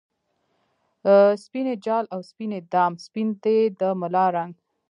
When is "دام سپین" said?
2.73-3.27